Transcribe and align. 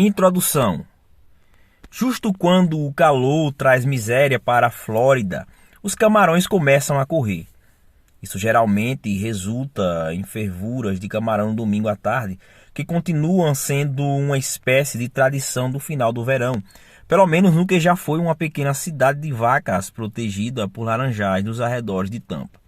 Introdução 0.00 0.86
Justo 1.90 2.32
quando 2.32 2.78
o 2.78 2.94
calor 2.94 3.52
traz 3.52 3.84
miséria 3.84 4.38
para 4.38 4.68
a 4.68 4.70
Flórida, 4.70 5.44
os 5.82 5.96
camarões 5.96 6.46
começam 6.46 7.00
a 7.00 7.04
correr. 7.04 7.48
Isso 8.22 8.38
geralmente 8.38 9.12
resulta 9.18 10.14
em 10.14 10.22
fervuras 10.22 11.00
de 11.00 11.08
camarão 11.08 11.52
domingo 11.52 11.88
à 11.88 11.96
tarde, 11.96 12.38
que 12.72 12.84
continuam 12.84 13.52
sendo 13.56 14.04
uma 14.04 14.38
espécie 14.38 14.96
de 14.98 15.08
tradição 15.08 15.68
do 15.68 15.80
final 15.80 16.12
do 16.12 16.24
verão, 16.24 16.62
pelo 17.08 17.26
menos 17.26 17.52
no 17.52 17.66
que 17.66 17.80
já 17.80 17.96
foi 17.96 18.20
uma 18.20 18.36
pequena 18.36 18.74
cidade 18.74 19.20
de 19.20 19.32
vacas 19.32 19.90
protegida 19.90 20.68
por 20.68 20.84
laranjais 20.84 21.42
nos 21.42 21.60
arredores 21.60 22.08
de 22.08 22.20
Tampa. 22.20 22.60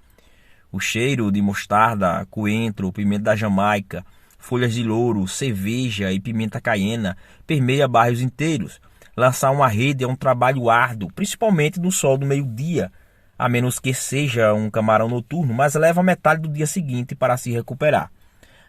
O 0.73 0.81
cheiro 0.81 1.31
de 1.31 1.41
mostarda, 1.41 2.27
coentro, 2.29 2.93
pimenta 2.93 3.23
da 3.23 3.37
Jamaica, 3.37 4.05
folhas 4.41 4.75
de 4.75 4.83
louro, 4.83 5.29
cerveja 5.29 6.11
e 6.11 6.19
pimenta 6.19 6.61
caiena 6.61 7.17
permeia 7.47 7.87
bairros 7.87 8.21
inteiros. 8.21 8.81
Lançar 9.17 9.51
uma 9.51 9.69
rede 9.69 10.03
é 10.03 10.09
um 10.09 10.17
trabalho 10.17 10.71
árduo, 10.71 11.13
principalmente 11.13 11.79
no 11.79 11.93
sol 11.93 12.17
do 12.17 12.27
meio-dia, 12.27 12.91
a 13.39 13.49
menos 13.49 13.79
que 13.79 13.95
seja 13.95 14.53
um 14.55 14.71
camarão 14.71 15.09
noturno, 15.09 15.55
mas 15.55 15.75
leva 15.75 16.03
metade 16.03 16.43
do 16.43 16.49
dia 16.49 16.67
seguinte 16.67 17.15
para 17.15 17.37
se 17.37 17.51
recuperar. 17.53 18.11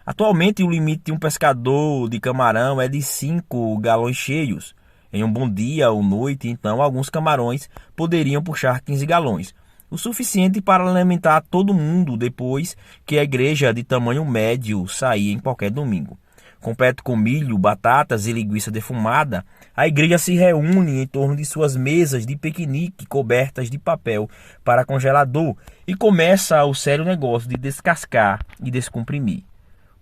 Atualmente, 0.05 0.63
o 0.63 0.69
limite 0.69 1.05
de 1.05 1.11
um 1.11 1.17
pescador 1.17 2.09
de 2.09 2.19
camarão 2.19 2.81
é 2.81 2.87
de 2.87 3.01
5 3.01 3.77
galões 3.79 4.17
cheios. 4.17 4.75
Em 5.13 5.23
um 5.23 5.31
bom 5.31 5.49
dia 5.49 5.91
ou 5.91 6.01
noite, 6.01 6.49
então, 6.49 6.81
alguns 6.81 7.09
camarões 7.09 7.69
poderiam 7.95 8.41
puxar 8.41 8.81
15 8.81 9.05
galões, 9.05 9.53
o 9.91 9.97
suficiente 9.97 10.61
para 10.61 10.89
alimentar 10.89 11.41
todo 11.41 11.73
mundo 11.73 12.15
depois 12.15 12.77
que 13.05 13.19
a 13.19 13.23
igreja 13.23 13.73
de 13.73 13.83
tamanho 13.83 14.23
médio 14.23 14.87
sair 14.87 15.33
em 15.33 15.37
qualquer 15.37 15.69
domingo. 15.69 16.17
Completo 16.61 17.03
com 17.03 17.17
milho, 17.17 17.57
batatas 17.57 18.25
e 18.25 18.31
linguiça 18.31 18.71
defumada, 18.71 19.43
a 19.75 19.87
igreja 19.87 20.17
se 20.17 20.35
reúne 20.35 21.01
em 21.01 21.07
torno 21.07 21.35
de 21.35 21.43
suas 21.43 21.75
mesas 21.75 22.25
de 22.25 22.37
piquenique 22.37 23.05
cobertas 23.05 23.69
de 23.69 23.77
papel 23.77 24.29
para 24.63 24.85
congelador 24.85 25.57
e 25.85 25.93
começa 25.93 26.63
o 26.63 26.73
sério 26.73 27.03
negócio 27.03 27.49
de 27.49 27.57
descascar 27.57 28.45
e 28.63 28.71
descomprimir. 28.71 29.43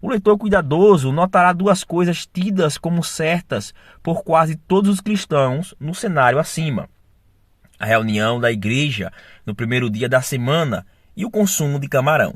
O 0.02 0.10
leitor 0.10 0.38
cuidadoso 0.38 1.12
notará 1.12 1.52
duas 1.52 1.84
coisas 1.84 2.28
tidas 2.28 2.78
como 2.78 3.04
certas 3.04 3.74
por 4.04 4.24
quase 4.24 4.56
todos 4.56 4.92
os 4.92 5.02
cristãos 5.02 5.74
no 5.80 5.96
cenário 5.96 6.38
acima 6.38 6.88
a 7.80 7.86
reunião 7.86 8.40
da 8.40 8.52
igreja 8.52 9.12
no 9.46 9.56
primeiro 9.56 9.90
dia 9.90 10.10
da 10.10 10.22
semana 10.22 10.86
e 11.16 11.26
o 11.26 11.32
consumo 11.32 11.80
de 11.80 11.88
camarão. 11.88 12.36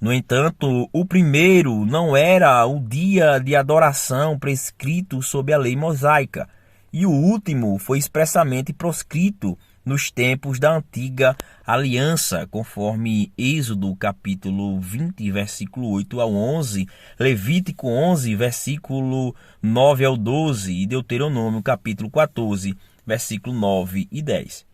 No 0.00 0.12
entanto, 0.12 0.88
o 0.92 1.04
primeiro 1.04 1.86
não 1.86 2.16
era 2.16 2.66
o 2.66 2.80
dia 2.80 3.38
de 3.38 3.54
adoração 3.54 4.36
prescrito 4.36 5.22
sob 5.22 5.52
a 5.52 5.56
lei 5.56 5.76
mosaica, 5.76 6.48
e 6.92 7.06
o 7.06 7.10
último 7.10 7.78
foi 7.78 7.98
expressamente 7.98 8.72
proscrito 8.72 9.56
nos 9.84 10.10
tempos 10.10 10.58
da 10.58 10.76
antiga 10.76 11.36
aliança, 11.66 12.46
conforme 12.50 13.32
Êxodo 13.38 13.94
capítulo 13.96 14.80
20, 14.80 15.30
versículo 15.30 15.90
8 15.90 16.20
ao 16.20 16.34
11, 16.34 16.86
Levítico 17.18 17.88
11, 17.88 18.34
versículo 18.34 19.34
9 19.62 20.04
ao 20.04 20.16
12 20.16 20.72
e 20.72 20.86
Deuteronômio 20.86 21.62
capítulo 21.62 22.10
14, 22.10 22.76
versículo 23.06 23.54
9 23.56 24.08
e 24.10 24.20
10. 24.20 24.71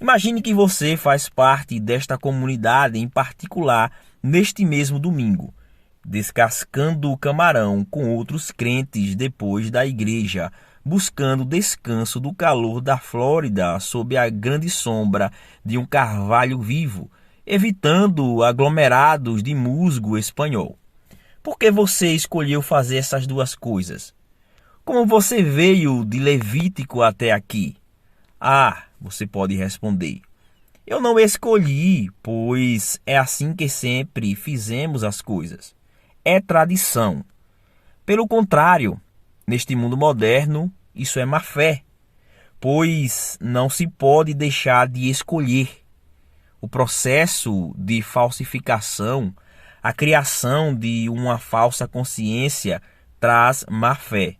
Imagine 0.00 0.40
que 0.40 0.54
você 0.54 0.96
faz 0.96 1.28
parte 1.28 1.78
desta 1.78 2.16
comunidade 2.16 2.98
em 2.98 3.06
particular 3.06 3.92
neste 4.22 4.64
mesmo 4.64 4.98
domingo, 4.98 5.52
descascando 6.02 7.12
o 7.12 7.18
camarão 7.18 7.84
com 7.84 8.08
outros 8.16 8.50
crentes 8.50 9.14
depois 9.14 9.70
da 9.70 9.84
igreja, 9.84 10.50
buscando 10.82 11.44
descanso 11.44 12.18
do 12.18 12.32
calor 12.32 12.80
da 12.80 12.96
Flórida 12.96 13.78
sob 13.78 14.16
a 14.16 14.30
grande 14.30 14.70
sombra 14.70 15.30
de 15.62 15.76
um 15.76 15.84
carvalho 15.84 16.58
vivo, 16.58 17.10
evitando 17.46 18.42
aglomerados 18.42 19.42
de 19.42 19.54
musgo 19.54 20.16
espanhol. 20.16 20.78
Por 21.42 21.58
que 21.58 21.70
você 21.70 22.14
escolheu 22.14 22.62
fazer 22.62 22.96
essas 22.96 23.26
duas 23.26 23.54
coisas? 23.54 24.14
Como 24.82 25.04
você 25.04 25.42
veio 25.42 26.06
de 26.06 26.18
Levítico 26.18 27.02
até 27.02 27.32
aqui? 27.32 27.76
Ah, 28.40 28.84
você 29.00 29.26
pode 29.26 29.56
responder. 29.56 30.20
Eu 30.86 31.00
não 31.00 31.18
escolhi, 31.18 32.10
pois 32.22 33.00
é 33.06 33.16
assim 33.16 33.54
que 33.54 33.68
sempre 33.68 34.34
fizemos 34.34 35.04
as 35.04 35.20
coisas. 35.22 35.74
É 36.24 36.40
tradição. 36.40 37.24
Pelo 38.04 38.26
contrário, 38.26 39.00
neste 39.46 39.76
mundo 39.76 39.96
moderno, 39.96 40.72
isso 40.94 41.20
é 41.20 41.24
má 41.24 41.38
fé, 41.38 41.82
pois 42.58 43.38
não 43.40 43.70
se 43.70 43.86
pode 43.86 44.34
deixar 44.34 44.88
de 44.88 45.08
escolher. 45.08 45.84
O 46.60 46.68
processo 46.68 47.72
de 47.78 48.02
falsificação, 48.02 49.34
a 49.80 49.92
criação 49.92 50.74
de 50.74 51.08
uma 51.08 51.38
falsa 51.38 51.86
consciência, 51.86 52.82
traz 53.20 53.64
má 53.70 53.94
fé. 53.94 54.39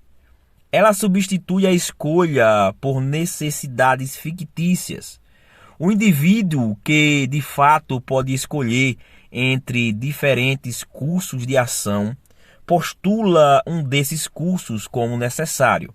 Ela 0.72 0.92
substitui 0.92 1.66
a 1.66 1.72
escolha 1.72 2.72
por 2.80 3.00
necessidades 3.00 4.16
fictícias. 4.16 5.20
O 5.78 5.90
indivíduo 5.90 6.76
que 6.84 7.26
de 7.26 7.40
fato 7.40 8.00
pode 8.00 8.32
escolher 8.32 8.96
entre 9.32 9.92
diferentes 9.92 10.84
cursos 10.84 11.46
de 11.46 11.56
ação 11.56 12.16
postula 12.66 13.62
um 13.66 13.82
desses 13.82 14.28
cursos 14.28 14.86
como 14.86 15.16
necessário. 15.16 15.92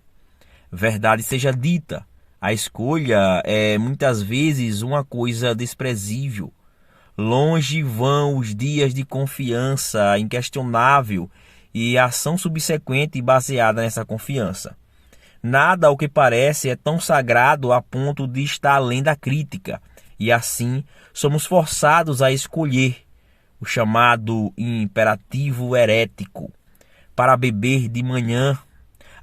Verdade 0.70 1.22
seja 1.22 1.52
dita, 1.52 2.04
a 2.38 2.52
escolha 2.52 3.42
é 3.44 3.78
muitas 3.78 4.20
vezes 4.20 4.82
uma 4.82 5.02
coisa 5.02 5.54
desprezível. 5.54 6.52
Longe 7.16 7.82
vão 7.82 8.36
os 8.36 8.54
dias 8.54 8.92
de 8.92 9.04
confiança 9.04 10.18
inquestionável 10.18 11.30
e 11.78 11.98
ação 11.98 12.38
subsequente 12.38 13.20
baseada 13.20 13.82
nessa 13.82 14.02
confiança. 14.02 14.74
Nada 15.42 15.88
ao 15.88 15.96
que 15.96 16.08
parece 16.08 16.70
é 16.70 16.74
tão 16.74 16.98
sagrado 16.98 17.70
a 17.70 17.82
ponto 17.82 18.26
de 18.26 18.42
estar 18.42 18.76
além 18.76 19.02
da 19.02 19.14
crítica, 19.14 19.82
e 20.18 20.32
assim 20.32 20.82
somos 21.12 21.44
forçados 21.44 22.22
a 22.22 22.32
escolher 22.32 23.02
o 23.60 23.66
chamado 23.66 24.54
imperativo 24.56 25.76
herético 25.76 26.50
para 27.14 27.36
beber 27.36 27.90
de 27.90 28.02
manhã. 28.02 28.58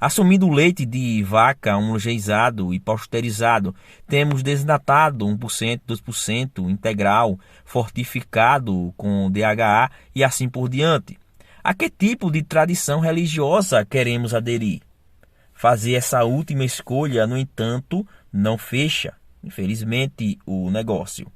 Assumindo 0.00 0.46
o 0.46 0.52
leite 0.52 0.86
de 0.86 1.24
vaca 1.24 1.76
homogeneizado 1.76 2.72
e 2.72 2.78
pasteurizado, 2.78 3.74
temos 4.06 4.44
desnatado 4.44 5.26
1%, 5.26 5.80
2% 5.88 6.70
integral, 6.70 7.36
fortificado 7.64 8.94
com 8.96 9.28
DHA 9.28 9.90
e 10.14 10.22
assim 10.22 10.48
por 10.48 10.68
diante. 10.68 11.18
A 11.66 11.72
que 11.72 11.88
tipo 11.88 12.30
de 12.30 12.42
tradição 12.42 13.00
religiosa 13.00 13.86
queremos 13.86 14.34
aderir? 14.34 14.82
Fazer 15.54 15.94
essa 15.94 16.22
última 16.22 16.62
escolha, 16.62 17.26
no 17.26 17.38
entanto, 17.38 18.06
não 18.30 18.58
fecha, 18.58 19.14
infelizmente, 19.42 20.38
o 20.44 20.70
negócio. 20.70 21.26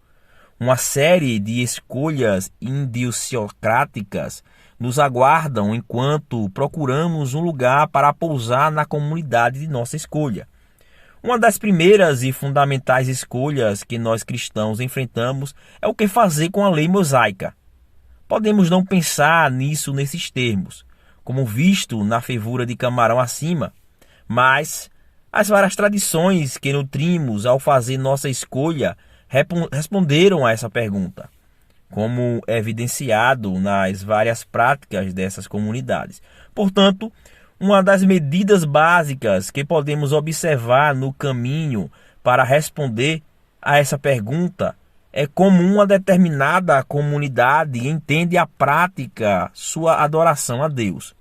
Uma 0.61 0.77
série 0.77 1.39
de 1.39 1.63
escolhas 1.63 2.53
indiciocráticas 2.61 4.45
nos 4.79 4.99
aguardam 4.99 5.75
enquanto 5.75 6.51
procuramos 6.51 7.33
um 7.33 7.41
lugar 7.41 7.89
para 7.89 8.13
pousar 8.13 8.71
na 8.71 8.85
comunidade 8.85 9.61
de 9.61 9.67
nossa 9.67 9.97
escolha. 9.97 10.47
Uma 11.23 11.39
das 11.39 11.57
primeiras 11.57 12.23
e 12.23 12.33
fundamentais 12.33 13.09
escolhas 13.09 13.83
que 13.83 13.97
nós 13.97 14.23
cristãos 14.23 14.79
enfrentamos 14.79 15.55
é 15.81 15.89
o 15.89 15.95
que 15.95 16.07
fazer 16.07 16.51
com 16.51 16.63
a 16.67 16.71
lei 16.71 16.87
mosaica. 16.87 17.57
Podemos 18.29 18.69
não 18.69 18.85
pensar 18.85 19.51
nisso 19.51 19.95
nesses 19.95 20.31
termos, 20.31 20.85
como 21.25 21.47
visto 21.47 22.05
na 22.05 22.21
fervura 22.21 22.67
de 22.67 22.77
camarão 22.77 23.19
acima, 23.19 23.73
mas 24.29 24.91
as 25.33 25.49
várias 25.49 25.75
tradições 25.75 26.59
que 26.59 26.73
nutrimos 26.73 27.47
ao 27.47 27.59
fazer 27.59 27.97
nossa 27.97 28.29
escolha 28.29 28.97
responderam 29.73 30.45
a 30.45 30.53
essa 30.53 30.69
pergunta, 30.69 31.31
como 31.91 32.43
evidenciado 32.47 33.59
nas 33.59 34.03
várias 34.03 34.45
práticas 34.45 35.15
dessas 35.15 35.47
comunidades. 35.47 36.21
Portanto, 36.55 37.11
uma 37.59 37.83
das 37.83 38.05
medidas 38.05 38.65
básicas 38.65 39.51
que 39.51 39.65
podemos 39.65 40.13
observar 40.13 40.95
no 40.95 41.15
caminho 41.15 41.91
para 42.23 42.45
responder 42.45 43.23
a 43.61 43.79
essa 43.79 43.99
pergunta 43.99 44.77
é 45.13 45.27
como 45.27 45.63
uma 45.63 45.87
determinada 45.87 46.83
comunidade 46.83 47.87
entende 47.87 48.37
a 48.37 48.47
prática 48.47 49.51
sua 49.55 50.03
adoração 50.03 50.63
a 50.63 50.69
Deus. 50.69 51.15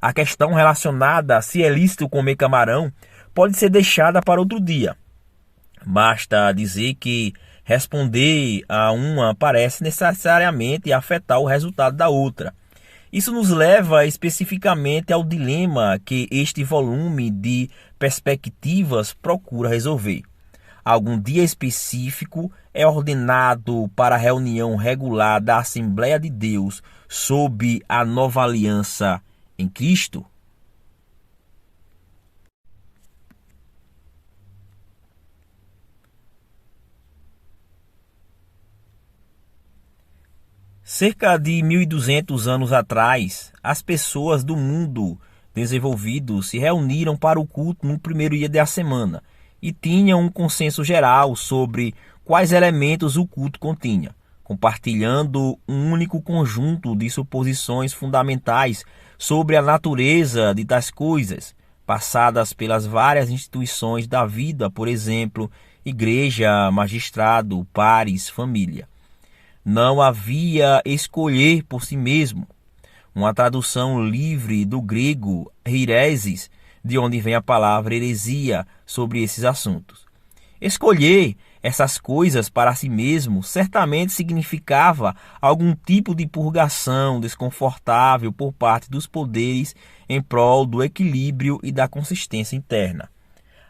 A 0.00 0.12
questão 0.12 0.54
relacionada 0.54 1.36
a 1.36 1.42
se 1.42 1.62
é 1.62 1.68
lícito 1.68 2.08
comer 2.08 2.36
camarão 2.36 2.90
pode 3.34 3.56
ser 3.56 3.68
deixada 3.68 4.22
para 4.22 4.40
outro 4.40 4.58
dia. 4.60 4.96
Basta 5.84 6.52
dizer 6.52 6.94
que 6.94 7.34
responder 7.64 8.64
a 8.68 8.92
uma 8.92 9.34
parece 9.34 9.82
necessariamente 9.82 10.92
afetar 10.92 11.38
o 11.38 11.46
resultado 11.46 11.96
da 11.96 12.08
outra. 12.08 12.54
Isso 13.12 13.32
nos 13.32 13.50
leva 13.50 14.06
especificamente 14.06 15.12
ao 15.12 15.24
dilema 15.24 16.00
que 16.04 16.28
este 16.30 16.62
volume 16.62 17.30
de 17.30 17.68
perspectivas 17.98 19.12
procura 19.12 19.68
resolver. 19.68 20.22
Algum 20.84 21.20
dia 21.20 21.44
específico 21.44 22.50
é 22.72 22.86
ordenado 22.86 23.90
para 23.94 24.14
a 24.14 24.18
reunião 24.18 24.76
regular 24.76 25.40
da 25.40 25.58
Assembleia 25.58 26.18
de 26.18 26.30
Deus 26.30 26.82
sob 27.08 27.82
a 27.88 28.04
nova 28.04 28.42
aliança 28.42 29.20
em 29.58 29.68
Cristo? 29.68 30.24
Cerca 40.82 41.36
de 41.36 41.62
1200 41.62 42.48
anos 42.48 42.72
atrás, 42.72 43.52
as 43.62 43.80
pessoas 43.80 44.42
do 44.42 44.56
mundo 44.56 45.20
desenvolvido 45.54 46.42
se 46.42 46.58
reuniram 46.58 47.16
para 47.16 47.38
o 47.38 47.46
culto 47.46 47.86
no 47.86 47.98
primeiro 47.98 48.36
dia 48.36 48.48
da 48.48 48.66
semana 48.66 49.22
e 49.62 49.72
tinham 49.72 50.20
um 50.20 50.30
consenso 50.30 50.82
geral 50.84 51.34
sobre 51.36 51.94
quais 52.24 52.52
elementos 52.52 53.16
o 53.16 53.26
culto 53.26 53.58
continha, 53.58 54.14
compartilhando 54.42 55.58
um 55.68 55.92
único 55.92 56.20
conjunto 56.20 56.96
de 56.96 57.08
suposições 57.10 57.92
fundamentais 57.92 58.84
sobre 59.18 59.56
a 59.56 59.62
natureza 59.62 60.54
de 60.54 60.64
tais 60.64 60.90
coisas, 60.90 61.54
passadas 61.86 62.52
pelas 62.52 62.86
várias 62.86 63.30
instituições 63.30 64.06
da 64.06 64.24
vida, 64.24 64.70
por 64.70 64.88
exemplo, 64.88 65.50
igreja, 65.84 66.70
magistrado, 66.70 67.66
pares, 67.72 68.28
família 68.28 68.88
não 69.64 70.00
havia 70.00 70.82
escolher 70.84 71.62
por 71.64 71.84
si 71.84 71.96
mesmo. 71.96 72.46
Uma 73.14 73.34
tradução 73.34 74.02
livre 74.04 74.64
do 74.64 74.80
grego 74.80 75.52
hereses, 75.64 76.50
de 76.84 76.98
onde 76.98 77.20
vem 77.20 77.34
a 77.34 77.42
palavra 77.42 77.94
heresia 77.94 78.66
sobre 78.84 79.22
esses 79.22 79.44
assuntos. 79.44 80.06
Escolher 80.60 81.36
essas 81.62 81.98
coisas 81.98 82.48
para 82.48 82.74
si 82.74 82.88
mesmo 82.88 83.42
certamente 83.42 84.12
significava 84.12 85.14
algum 85.40 85.74
tipo 85.74 86.14
de 86.14 86.26
purgação 86.26 87.20
desconfortável 87.20 88.32
por 88.32 88.52
parte 88.52 88.90
dos 88.90 89.06
poderes 89.06 89.74
em 90.08 90.20
prol 90.20 90.66
do 90.66 90.82
equilíbrio 90.82 91.58
e 91.62 91.72
da 91.72 91.88
consistência 91.88 92.56
interna 92.56 93.08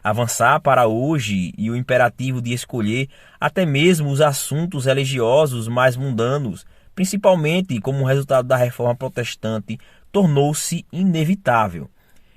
avançar 0.03 0.59
para 0.59 0.87
hoje 0.87 1.53
e 1.57 1.69
o 1.69 1.75
imperativo 1.75 2.41
de 2.41 2.53
escolher 2.53 3.07
até 3.39 3.65
mesmo 3.65 4.09
os 4.09 4.21
assuntos 4.21 4.85
religiosos 4.85 5.67
mais 5.67 5.95
mundanos, 5.95 6.65
principalmente 6.95 7.79
como 7.79 8.05
resultado 8.05 8.47
da 8.47 8.55
reforma 8.55 8.95
protestante, 8.95 9.79
tornou-se 10.11 10.85
inevitável. 10.91 11.89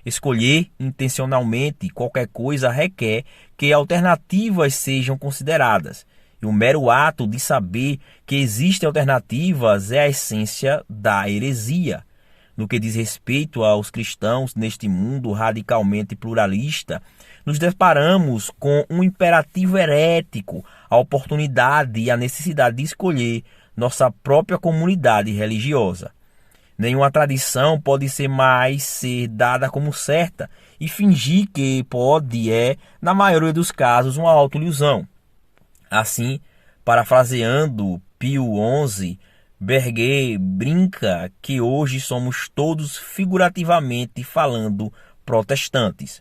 Escolher 0.05 0.71
intencionalmente 0.79 1.89
qualquer 1.89 2.29
coisa 2.29 2.71
requer 2.71 3.25
que 3.57 3.73
alternativas 3.73 4.75
sejam 4.75 5.17
consideradas. 5.17 6.07
E 6.43 6.47
o 6.47 6.53
mero 6.53 6.91
ato 6.91 7.27
de 7.27 7.41
saber 7.41 7.99
que 8.27 8.37
existem 8.37 8.87
alternativas 8.87 9.91
é 9.91 10.01
a 10.01 10.09
essência 10.09 10.85
da 10.89 11.29
heresia. 11.29 12.05
No 12.57 12.69
que 12.69 12.79
diz 12.79 12.95
respeito 12.95 13.65
aos 13.65 13.91
cristãos 13.91 14.55
neste 14.55 14.89
mundo 14.89 15.33
radicalmente 15.33 16.15
pluralista, 16.15 17.03
nos 17.45 17.59
deparamos 17.59 18.51
com 18.59 18.85
um 18.89 19.03
imperativo 19.03 19.77
herético, 19.77 20.65
a 20.89 20.97
oportunidade 20.97 22.01
e 22.01 22.11
a 22.11 22.17
necessidade 22.17 22.77
de 22.77 22.83
escolher 22.85 23.43
nossa 23.77 24.11
própria 24.11 24.59
comunidade 24.59 25.33
religiosa. 25.33 26.13
Nenhuma 26.77 27.11
tradição 27.11 27.81
pode 27.81 28.09
ser 28.09 28.29
mais 28.29 28.83
ser 28.83 29.29
dada 29.29 29.71
como 29.71 29.93
certa 29.93 30.51
e 30.81 30.89
fingir 30.89 31.49
que 31.53 31.85
pode 31.85 32.53
é, 32.53 32.77
na 33.01 33.15
maioria 33.15 33.53
dos 33.53 33.71
casos, 33.71 34.17
uma 34.17 34.33
autoilusão. 34.33 35.07
Assim, 35.89 36.41
parafraseando 36.85 38.03
Pio 38.19 38.55
XI, 38.89 39.19
Berger 39.61 40.39
brinca 40.39 41.31
que 41.41 41.61
hoje 41.61 42.01
somos 42.01 42.49
todos 42.49 42.99
figurativamente 42.99 44.25
falando 44.25 44.93
protestantes. 45.25 46.21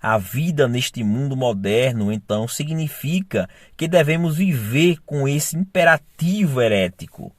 A 0.00 0.18
vida 0.18 0.66
neste 0.66 1.04
mundo 1.04 1.36
moderno, 1.36 2.12
então, 2.12 2.48
significa 2.48 3.48
que 3.76 3.86
devemos 3.86 4.36
viver 4.36 4.98
com 5.06 5.28
esse 5.28 5.56
imperativo 5.56 6.60
herético. 6.60 7.32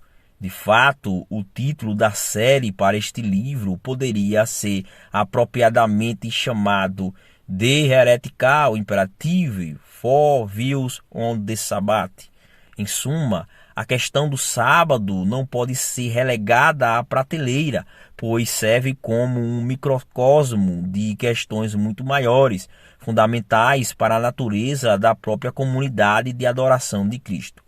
De 0.43 0.49
fato, 0.49 1.25
o 1.29 1.41
título 1.41 1.95
da 1.95 2.11
série 2.11 2.69
para 2.69 2.97
este 2.97 3.21
livro 3.21 3.77
poderia 3.77 4.45
ser 4.45 4.83
apropriadamente 5.09 6.29
chamado 6.29 7.15
The 7.47 7.85
Heretical 7.85 8.75
Imperative 8.75 9.77
for 9.81 10.45
Views 10.45 11.01
on 11.09 11.39
the 11.39 11.55
Sabbath. 11.55 12.29
Em 12.77 12.85
suma, 12.85 13.47
a 13.73 13.85
questão 13.85 14.27
do 14.27 14.37
sábado 14.37 15.23
não 15.23 15.45
pode 15.45 15.75
ser 15.75 16.09
relegada 16.09 16.97
à 16.97 17.03
prateleira, 17.05 17.87
pois 18.17 18.49
serve 18.49 18.97
como 19.01 19.39
um 19.39 19.63
microcosmo 19.63 20.83
de 20.89 21.15
questões 21.15 21.73
muito 21.73 22.03
maiores, 22.03 22.67
fundamentais 22.99 23.93
para 23.93 24.17
a 24.17 24.19
natureza 24.19 24.97
da 24.97 25.15
própria 25.15 25.53
comunidade 25.53 26.33
de 26.33 26.45
adoração 26.45 27.07
de 27.07 27.17
Cristo. 27.17 27.63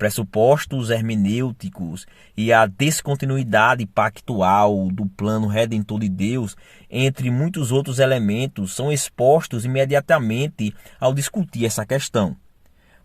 Pressupostos 0.00 0.88
hermenêuticos 0.88 2.06
e 2.34 2.54
a 2.54 2.64
descontinuidade 2.64 3.84
pactual 3.84 4.88
do 4.90 5.04
plano 5.04 5.46
redentor 5.46 6.00
de 6.00 6.08
Deus, 6.08 6.56
entre 6.90 7.30
muitos 7.30 7.70
outros 7.70 7.98
elementos, 7.98 8.74
são 8.74 8.90
expostos 8.90 9.66
imediatamente 9.66 10.74
ao 10.98 11.12
discutir 11.12 11.66
essa 11.66 11.84
questão. 11.84 12.34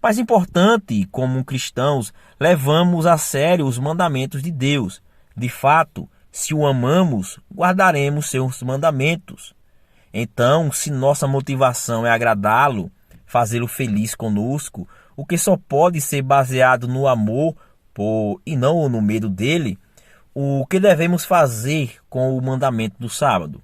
Mais 0.02 0.18
importante, 0.18 1.06
como 1.12 1.44
cristãos, 1.44 2.14
levamos 2.40 3.06
a 3.06 3.18
sério 3.18 3.66
os 3.66 3.78
mandamentos 3.78 4.42
de 4.42 4.50
Deus. 4.50 5.02
De 5.36 5.50
fato, 5.50 6.10
se 6.32 6.54
o 6.54 6.66
amamos, 6.66 7.38
guardaremos 7.54 8.30
seus 8.30 8.64
mandamentos. 8.64 9.54
Então, 10.14 10.72
se 10.72 10.90
nossa 10.92 11.28
motivação 11.28 12.08
é 12.08 12.10
agradá-lo, 12.10 12.90
fazê-lo 13.26 13.68
feliz 13.68 14.16
conosco, 14.16 14.88
o 15.16 15.26
que 15.26 15.38
só 15.38 15.58
pode 15.58 16.02
ser 16.02 16.22
baseado 16.22 16.88
no 16.88 17.08
amor 17.08 17.56
por, 17.94 18.42
e 18.46 18.56
não 18.56 18.90
no 18.90 19.02
medo 19.02 19.30
dele, 19.30 19.80
o 20.34 20.66
que 20.66 20.80
devemos 20.80 21.24
fazer 21.24 21.98
com 22.10 22.38
o 22.38 22.42
mandamento 22.42 22.98
do 23.00 23.10
sábado? 23.10 23.62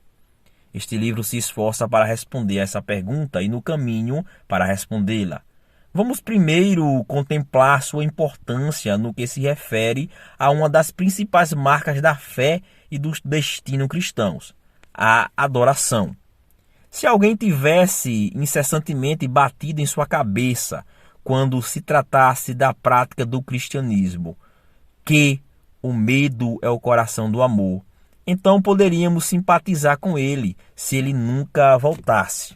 Este 0.74 0.98
livro 0.98 1.24
se 1.24 1.38
esforça 1.38 1.88
para 1.88 2.06
responder 2.06 2.60
a 2.60 2.64
essa 2.64 2.82
pergunta 2.82 3.42
e 3.42 3.50
no 3.50 3.62
caminho 3.62 4.26
para 4.48 4.66
respondê-la. 4.66 5.42
Vamos 5.94 6.22
primeiro 6.22 7.04
contemplar 7.04 7.84
sua 7.84 8.06
importância 8.06 8.98
no 8.98 9.14
que 9.14 9.28
se 9.28 9.42
refere 9.42 10.10
a 10.40 10.50
uma 10.50 10.70
das 10.70 10.90
principais 10.90 11.52
marcas 11.52 12.02
da 12.02 12.16
fé 12.16 12.62
e 12.90 12.98
do 12.98 13.12
destino 13.26 13.90
cristãos, 13.90 14.56
a 14.94 15.30
adoração. 15.36 16.16
Se 16.90 17.06
alguém 17.06 17.36
tivesse 17.36 18.32
incessantemente 18.34 19.28
batido 19.28 19.82
em 19.82 19.86
sua 19.86 20.06
cabeça 20.06 20.86
quando 21.24 21.62
se 21.62 21.82
tratasse 21.82 22.54
da 22.54 22.74
prática 22.74 23.26
do 23.26 23.42
cristianismo, 23.42 24.38
que 25.06 25.42
o 25.82 25.94
medo 25.94 26.58
é 26.62 26.70
o 26.70 26.80
coração 26.80 27.32
do 27.32 27.42
amor, 27.42 27.84
então 28.26 28.62
poderíamos 28.62 29.26
simpatizar 29.26 29.98
com 29.98 30.18
ele 30.18 30.56
se 30.76 30.96
ele 30.96 31.14
nunca 31.14 31.78
voltasse. 31.78 32.56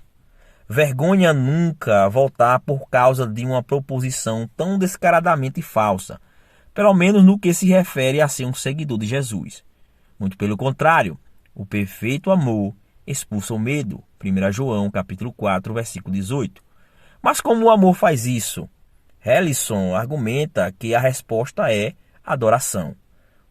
Vergonha 0.68 1.32
nunca 1.32 2.10
voltar 2.10 2.60
por 2.60 2.90
causa 2.90 3.28
de 3.28 3.46
uma 3.46 3.62
proposição 3.62 4.50
tão 4.56 4.80
descaradamente 4.80 5.62
falsa, 5.62 6.20
pelo 6.74 6.94
menos 6.94 7.24
no 7.24 7.38
que 7.38 7.54
se 7.54 7.68
refere 7.68 8.20
a 8.20 8.28
ser 8.28 8.46
um 8.46 8.54
seguidor 8.54 8.98
de 8.98 9.06
Jesus. 9.06 9.64
Muito 10.20 10.38
pelo 10.38 10.58
contrário, 10.58 11.20
o 11.54 11.66
perfeito 11.66 12.32
amor 12.32 12.76
expulsa 13.06 13.54
o 13.54 13.60
medo. 13.60 14.04
1 14.24 14.52
João 14.52 14.90
capítulo 14.90 15.32
4, 15.32 15.74
versículo 15.74 16.14
18. 16.14 16.65
Mas 17.26 17.42
como 17.42 17.66
o 17.66 17.70
amor 17.72 17.96
faz 17.96 18.28
isso? 18.28 18.70
Hellison 19.26 19.96
argumenta 19.96 20.72
que 20.72 20.94
a 20.94 21.00
resposta 21.00 21.74
é 21.74 21.94
adoração, 22.24 22.96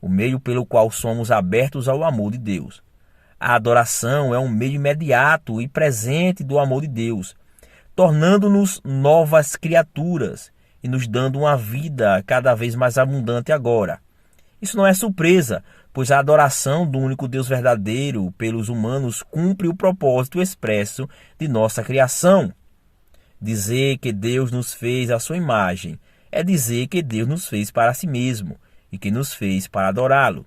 o 0.00 0.08
meio 0.08 0.38
pelo 0.38 0.64
qual 0.64 0.92
somos 0.92 1.32
abertos 1.32 1.88
ao 1.88 2.04
amor 2.04 2.30
de 2.30 2.38
Deus. 2.38 2.84
A 3.38 3.56
adoração 3.56 4.32
é 4.32 4.38
um 4.38 4.48
meio 4.48 4.74
imediato 4.74 5.60
e 5.60 5.66
presente 5.66 6.44
do 6.44 6.60
amor 6.60 6.82
de 6.82 6.86
Deus, 6.86 7.34
tornando-nos 7.96 8.80
novas 8.84 9.56
criaturas 9.56 10.52
e 10.80 10.86
nos 10.86 11.08
dando 11.08 11.40
uma 11.40 11.56
vida 11.56 12.22
cada 12.24 12.54
vez 12.54 12.76
mais 12.76 12.96
abundante 12.96 13.50
agora. 13.50 13.98
Isso 14.62 14.76
não 14.76 14.86
é 14.86 14.94
surpresa, 14.94 15.64
pois 15.92 16.12
a 16.12 16.20
adoração 16.20 16.88
do 16.88 17.00
único 17.00 17.26
Deus 17.26 17.48
verdadeiro 17.48 18.30
pelos 18.38 18.68
humanos 18.68 19.20
cumpre 19.20 19.66
o 19.66 19.74
propósito 19.74 20.40
expresso 20.40 21.08
de 21.36 21.48
nossa 21.48 21.82
criação. 21.82 22.52
Dizer 23.44 23.98
que 23.98 24.10
Deus 24.10 24.50
nos 24.50 24.72
fez 24.72 25.10
à 25.10 25.18
sua 25.18 25.36
imagem 25.36 26.00
é 26.32 26.42
dizer 26.42 26.86
que 26.86 27.02
Deus 27.02 27.28
nos 27.28 27.46
fez 27.46 27.70
para 27.70 27.92
si 27.92 28.06
mesmo 28.06 28.56
e 28.90 28.96
que 28.96 29.10
nos 29.10 29.34
fez 29.34 29.68
para 29.68 29.88
adorá-lo. 29.88 30.46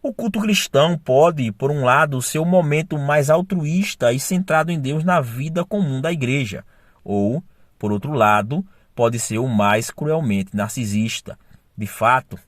O 0.00 0.14
culto 0.14 0.38
cristão 0.38 0.96
pode, 0.96 1.50
por 1.50 1.72
um 1.72 1.82
lado, 1.82 2.22
ser 2.22 2.38
o 2.38 2.44
momento 2.44 2.96
mais 2.96 3.30
altruísta 3.30 4.12
e 4.12 4.20
centrado 4.20 4.70
em 4.70 4.78
Deus 4.78 5.02
na 5.02 5.20
vida 5.20 5.64
comum 5.64 6.00
da 6.00 6.12
igreja, 6.12 6.64
ou, 7.02 7.42
por 7.76 7.90
outro 7.90 8.12
lado, 8.12 8.64
pode 8.94 9.18
ser 9.18 9.38
o 9.38 9.48
mais 9.48 9.90
cruelmente 9.90 10.54
narcisista. 10.54 11.36
De 11.76 11.88
fato, 11.88 12.38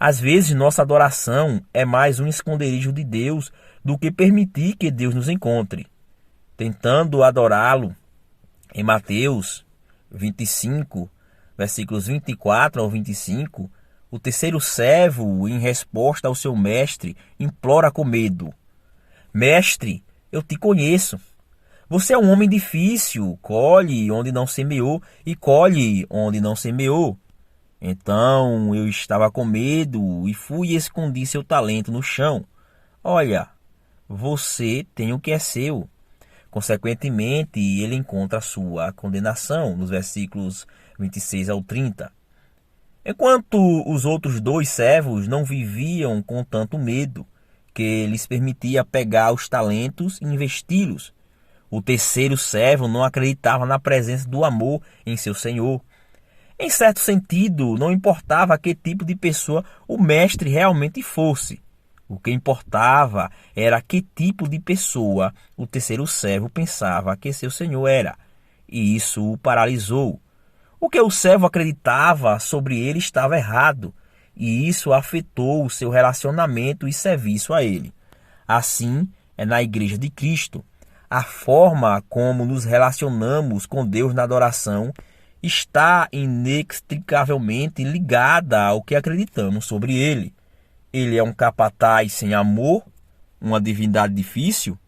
às 0.00 0.18
vezes 0.18 0.52
nossa 0.52 0.82
adoração 0.82 1.62
é 1.72 1.84
mais 1.84 2.18
um 2.18 2.26
esconderijo 2.26 2.92
de 2.92 3.04
Deus 3.04 3.52
do 3.84 3.96
que 3.96 4.10
permitir 4.10 4.74
que 4.74 4.90
Deus 4.90 5.14
nos 5.14 5.28
encontre. 5.28 5.86
Tentando 6.56 7.22
adorá-lo, 7.22 7.94
em 8.74 8.82
Mateus 8.82 9.64
25, 10.10 11.10
versículos 11.56 12.06
24 12.06 12.82
ao 12.82 12.88
25, 12.88 13.70
o 14.10 14.18
terceiro 14.18 14.60
servo, 14.60 15.46
em 15.48 15.58
resposta 15.58 16.28
ao 16.28 16.34
seu 16.34 16.56
mestre, 16.56 17.16
implora 17.38 17.90
com 17.90 18.04
medo: 18.04 18.52
Mestre, 19.32 20.02
eu 20.32 20.42
te 20.42 20.56
conheço. 20.56 21.20
Você 21.88 22.12
é 22.12 22.18
um 22.18 22.30
homem 22.30 22.48
difícil, 22.48 23.38
colhe 23.40 24.10
onde 24.10 24.30
não 24.30 24.46
semeou 24.46 25.02
e 25.24 25.34
colhe 25.34 26.06
onde 26.10 26.40
não 26.40 26.54
semeou. 26.54 27.16
Então 27.80 28.74
eu 28.74 28.88
estava 28.88 29.30
com 29.30 29.44
medo 29.44 30.28
e 30.28 30.34
fui 30.34 30.68
e 30.68 30.76
escondi 30.76 31.24
seu 31.24 31.42
talento 31.42 31.90
no 31.90 32.02
chão. 32.02 32.44
Olha, 33.02 33.48
você 34.08 34.86
tem 34.94 35.12
o 35.12 35.20
que 35.20 35.30
é 35.30 35.38
seu. 35.38 35.88
Consequentemente, 36.50 37.60
ele 37.60 37.94
encontra 37.94 38.40
sua 38.40 38.92
condenação 38.92 39.76
nos 39.76 39.90
versículos 39.90 40.66
26 40.98 41.50
ao 41.50 41.62
30. 41.62 42.10
Enquanto 43.04 43.58
os 43.86 44.04
outros 44.04 44.40
dois 44.40 44.68
servos 44.68 45.28
não 45.28 45.44
viviam 45.44 46.22
com 46.22 46.42
tanto 46.42 46.78
medo, 46.78 47.26
que 47.74 48.06
lhes 48.06 48.26
permitia 48.26 48.84
pegar 48.84 49.32
os 49.32 49.48
talentos 49.48 50.18
e 50.20 50.24
investi-los. 50.24 51.14
O 51.70 51.80
terceiro 51.80 52.36
servo 52.36 52.88
não 52.88 53.04
acreditava 53.04 53.64
na 53.66 53.78
presença 53.78 54.28
do 54.28 54.44
amor 54.44 54.82
em 55.06 55.16
seu 55.16 55.34
senhor. 55.34 55.80
Em 56.58 56.68
certo 56.68 56.98
sentido, 56.98 57.76
não 57.76 57.92
importava 57.92 58.58
que 58.58 58.74
tipo 58.74 59.04
de 59.04 59.14
pessoa 59.14 59.64
o 59.86 59.96
mestre 59.96 60.50
realmente 60.50 61.02
fosse. 61.02 61.62
O 62.08 62.18
que 62.18 62.30
importava 62.30 63.30
era 63.54 63.82
que 63.82 64.00
tipo 64.00 64.48
de 64.48 64.58
pessoa 64.58 65.34
o 65.56 65.66
terceiro 65.66 66.06
servo 66.06 66.48
pensava 66.48 67.16
que 67.16 67.32
seu 67.32 67.50
senhor 67.50 67.86
era, 67.86 68.16
e 68.66 68.96
isso 68.96 69.32
o 69.32 69.36
paralisou. 69.36 70.18
O 70.80 70.88
que 70.88 71.00
o 71.00 71.10
servo 71.10 71.44
acreditava 71.44 72.38
sobre 72.38 72.80
ele 72.80 72.98
estava 72.98 73.36
errado, 73.36 73.92
e 74.34 74.66
isso 74.68 74.92
afetou 74.92 75.66
o 75.66 75.70
seu 75.70 75.90
relacionamento 75.90 76.88
e 76.88 76.92
serviço 76.92 77.52
a 77.52 77.62
ele. 77.62 77.92
Assim 78.46 79.06
é 79.36 79.44
na 79.44 79.62
Igreja 79.62 79.98
de 79.98 80.08
Cristo. 80.08 80.64
A 81.10 81.22
forma 81.22 82.02
como 82.08 82.44
nos 82.44 82.64
relacionamos 82.64 83.66
com 83.66 83.86
Deus 83.86 84.14
na 84.14 84.22
adoração 84.22 84.92
está 85.42 86.08
inextricavelmente 86.12 87.84
ligada 87.84 88.62
ao 88.62 88.82
que 88.82 88.94
acreditamos 88.94 89.64
sobre 89.64 89.96
ele. 89.96 90.32
Ele 90.92 91.16
é 91.16 91.22
um 91.22 91.32
capataz 91.32 92.12
sem 92.12 92.34
amor, 92.34 92.84
uma 93.40 93.60
divindade 93.60 94.14
difícil? 94.14 94.78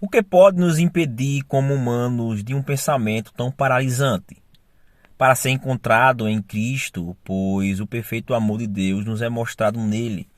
O 0.00 0.08
que 0.08 0.22
pode 0.22 0.58
nos 0.58 0.78
impedir, 0.78 1.42
como 1.44 1.74
humanos, 1.74 2.44
de 2.44 2.54
um 2.54 2.62
pensamento 2.62 3.32
tão 3.32 3.50
paralisante? 3.50 4.36
para 5.18 5.34
ser 5.34 5.50
encontrado 5.50 6.28
em 6.28 6.40
Cristo, 6.40 7.16
pois 7.24 7.80
o 7.80 7.86
perfeito 7.86 8.32
amor 8.32 8.58
de 8.58 8.68
Deus 8.68 9.04
nos 9.04 9.20
é 9.20 9.28
mostrado 9.28 9.80
nele. 9.80 10.28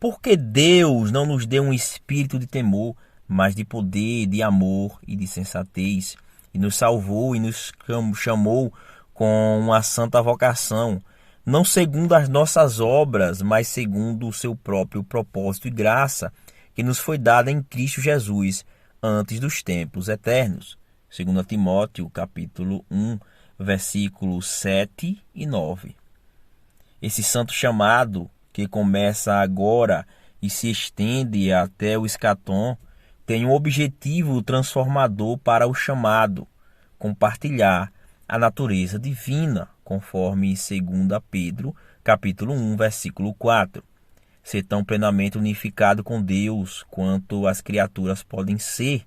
Porque 0.00 0.36
Deus 0.36 1.12
não 1.12 1.24
nos 1.24 1.46
deu 1.46 1.62
um 1.62 1.72
espírito 1.72 2.36
de 2.36 2.46
temor, 2.46 2.96
mas 3.28 3.54
de 3.54 3.64
poder, 3.64 4.26
de 4.26 4.42
amor 4.42 4.98
e 5.06 5.14
de 5.14 5.28
sensatez, 5.28 6.16
e 6.52 6.58
nos 6.58 6.74
salvou 6.74 7.36
e 7.36 7.40
nos 7.40 7.72
chamou 8.16 8.72
com 9.14 9.60
uma 9.60 9.80
santa 9.80 10.20
vocação, 10.20 11.00
não 11.46 11.64
segundo 11.64 12.12
as 12.12 12.28
nossas 12.28 12.80
obras, 12.80 13.40
mas 13.40 13.68
segundo 13.68 14.26
o 14.26 14.32
seu 14.32 14.56
próprio 14.56 15.04
propósito 15.04 15.68
e 15.68 15.70
graça, 15.70 16.32
que 16.74 16.82
nos 16.82 16.98
foi 16.98 17.16
dada 17.16 17.52
em 17.52 17.62
Cristo 17.62 18.00
Jesus 18.00 18.64
antes 19.00 19.38
dos 19.38 19.62
tempos 19.62 20.08
eternos. 20.08 20.76
2 21.16 21.46
Timóteo, 21.46 22.10
capítulo 22.10 22.84
1, 22.90 23.20
versículos 23.56 24.48
7 24.48 25.22
e 25.32 25.46
9. 25.46 25.94
Esse 27.00 27.22
santo 27.22 27.52
chamado, 27.52 28.28
que 28.52 28.66
começa 28.66 29.36
agora 29.36 30.04
e 30.42 30.50
se 30.50 30.68
estende 30.68 31.52
até 31.52 31.96
o 31.96 32.04
escatom, 32.04 32.76
tem 33.24 33.46
um 33.46 33.52
objetivo 33.52 34.42
transformador 34.42 35.38
para 35.38 35.68
o 35.68 35.74
chamado, 35.74 36.46
compartilhar 36.98 37.92
a 38.28 38.38
natureza 38.38 38.98
divina, 38.98 39.68
conforme 39.84 40.48
2 40.48 40.58
Pedro, 41.30 41.74
capítulo 42.02 42.54
1, 42.54 42.76
versículo 42.76 43.32
4. 43.34 43.84
Ser 44.42 44.64
tão 44.64 44.84
plenamente 44.84 45.38
unificado 45.38 46.02
com 46.02 46.20
Deus 46.20 46.84
quanto 46.90 47.46
as 47.46 47.60
criaturas 47.60 48.24
podem 48.24 48.58
ser. 48.58 49.04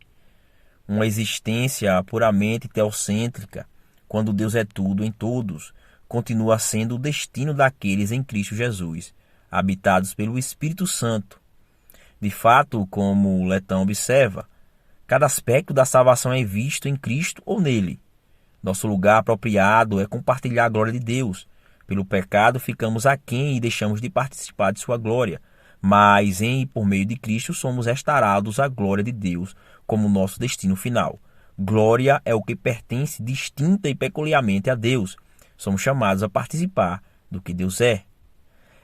Uma 0.87 1.05
existência 1.05 2.01
puramente 2.03 2.69
teocêntrica, 2.69 3.67
quando 4.07 4.31
Deus 4.31 4.55
é 4.55 4.63
tudo 4.63 5.03
em 5.03 5.11
todos, 5.11 5.73
continua 6.07 6.57
sendo 6.57 6.95
o 6.95 6.99
destino 6.99 7.53
daqueles 7.53 8.11
em 8.11 8.23
Cristo 8.23 8.55
Jesus, 8.55 9.13
habitados 9.51 10.13
pelo 10.13 10.39
Espírito 10.39 10.87
Santo. 10.87 11.41
De 12.21 12.29
fato, 12.29 12.87
como 12.87 13.45
Letão 13.45 13.81
observa, 13.81 14.47
cada 15.05 15.25
aspecto 15.25 15.73
da 15.73 15.83
salvação 15.83 16.31
é 16.31 16.43
visto 16.43 16.87
em 16.87 16.95
Cristo 16.95 17.41
ou 17.45 17.59
nele. 17.59 17.99
Nosso 18.61 18.87
lugar 18.87 19.17
apropriado 19.17 20.01
é 20.01 20.05
compartilhar 20.05 20.65
a 20.65 20.69
glória 20.69 20.91
de 20.91 20.99
Deus. 20.99 21.47
Pelo 21.87 22.05
pecado 22.05 22.59
ficamos 22.59 23.05
aquém 23.05 23.55
e 23.55 23.59
deixamos 23.59 24.01
de 24.01 24.09
participar 24.09 24.71
de 24.71 24.79
sua 24.79 24.97
glória, 24.97 25.41
mas 25.81 26.41
em 26.41 26.61
e 26.61 26.65
por 26.65 26.85
meio 26.85 27.05
de 27.05 27.15
Cristo 27.15 27.53
somos 27.53 27.85
restaurados 27.85 28.59
à 28.59 28.67
glória 28.67 29.03
de 29.03 29.11
Deus 29.11 29.55
como 29.87 30.09
nosso 30.09 30.39
destino 30.39 30.75
final. 30.75 31.17
Glória 31.57 32.21
é 32.23 32.35
o 32.35 32.41
que 32.41 32.55
pertence 32.55 33.23
distinta 33.23 33.89
e 33.89 33.95
peculiarmente 33.95 34.69
a 34.69 34.75
Deus. 34.75 35.17
Somos 35.57 35.81
chamados 35.81 36.21
a 36.21 36.29
participar 36.29 37.01
do 37.31 37.41
que 37.41 37.53
Deus 37.53 37.81
é. 37.81 38.03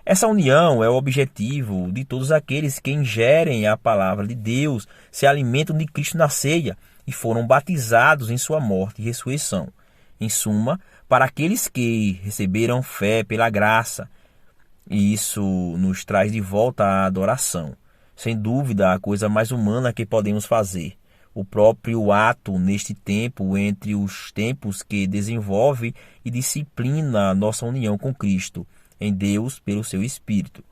Essa 0.06 0.28
união 0.28 0.84
é 0.84 0.90
o 0.90 0.96
objetivo 0.96 1.92
de 1.92 2.06
todos 2.06 2.32
aqueles 2.32 2.80
que 2.80 2.92
ingerem 2.92 3.68
a 3.68 3.76
palavra 3.76 4.28
de 4.28 4.36
Deus, 4.36 4.88
se 5.12 5.26
alimentam 5.26 5.76
de 5.76 5.86
Cristo 5.86 6.18
na 6.18 6.30
ceia 6.30 6.78
e 7.06 7.12
foram 7.12 7.46
batizados 7.46 8.30
em 8.30 8.38
sua 8.38 8.60
morte 8.60 9.02
e 9.02 9.06
ressurreição. 9.06 9.70
Em 10.20 10.30
suma, 10.30 10.80
para 11.08 11.26
aqueles 11.26 11.68
que 11.68 12.20
receberam 12.24 12.82
fé 12.82 13.24
pela 13.24 13.50
graça, 13.50 14.10
e 14.90 15.14
isso 15.14 15.42
nos 15.78 16.06
traz 16.06 16.32
de 16.32 16.40
volta 16.40 16.84
à 16.84 17.06
adoração. 17.06 17.76
Sem 18.16 18.38
dúvida, 18.38 18.94
a 18.94 19.00
coisa 19.00 19.28
mais 19.28 19.52
humana 19.52 19.92
que 19.92 20.06
podemos 20.06 20.46
fazer 20.46 20.98
o 21.36 21.44
próprio 21.44 22.14
ato 22.14 22.58
neste 22.58 22.94
tempo, 22.94 23.58
entre 23.58 23.94
os 23.94 24.32
tempos 24.32 24.82
que 24.82 25.06
desenvolve 25.06 25.94
e 26.24 26.32
disciplina 26.32 27.30
a 27.30 27.36
nossa 27.36 27.66
união 27.66 27.98
com 27.98 28.16
Cristo, 28.16 28.66
em 29.02 29.14
Deus 29.14 29.60
pelo 29.60 29.84
seu 29.84 30.02
Espírito. 30.02 30.64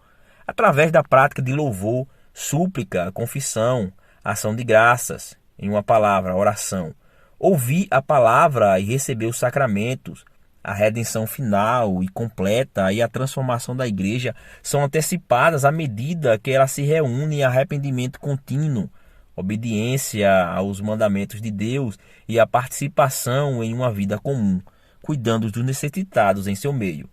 Através 0.48 0.90
da 0.90 1.04
prática 1.04 1.42
de 1.42 1.52
louvor, 1.52 2.08
súplica, 2.34 3.12
confissão, 3.12 3.92
ação 4.24 4.56
de 4.56 4.64
graças, 4.64 5.36
em 5.58 5.70
uma 5.70 5.84
palavra, 5.84 6.36
oração. 6.36 6.94
Ouvir 7.40 7.88
a 7.92 8.02
palavra 8.02 8.80
e 8.80 8.86
receber 8.86 9.26
os 9.26 9.38
sacramentos, 9.38 10.24
a 10.64 10.74
redenção 10.74 11.28
final 11.28 12.02
e 12.02 12.08
completa 12.08 12.92
e 12.94 13.02
a 13.02 13.08
transformação 13.08 13.76
da 13.76 13.88
igreja 13.88 14.34
são 14.62 14.84
antecipadas 14.84 15.66
à 15.66 15.72
medida 15.72 16.40
que 16.40 16.52
ela 16.52 16.68
se 16.68 16.84
reúne 16.84 17.38
em 17.38 17.44
arrependimento 17.44 18.20
contínuo 18.20 18.90
obediência 19.36 20.46
aos 20.46 20.80
mandamentos 20.80 21.42
de 21.42 21.52
Deus 21.52 21.98
e 22.28 22.40
a 22.40 22.46
participação 22.48 23.64
em 23.64 23.74
uma 23.74 23.92
vida 23.92 24.18
comum, 24.20 24.62
cuidando 25.02 25.52
dos 25.52 25.64
necessitados 25.64 26.48
em 26.48 26.56
seu 26.56 26.72
meio. 26.72 27.10